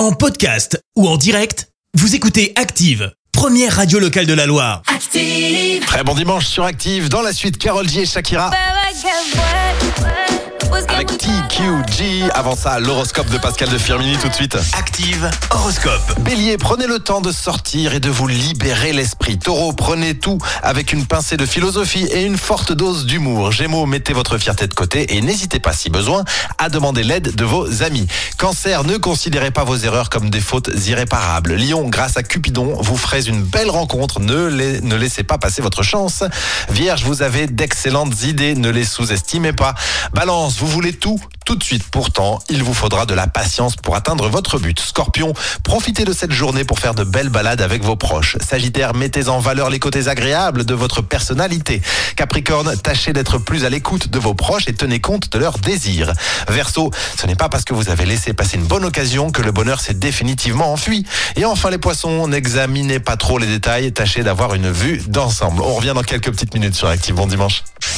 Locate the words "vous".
1.92-2.14, 18.08-18.26, 32.80-32.96, 37.04-37.20, 40.56-40.66, 42.62-42.74, 57.74-57.88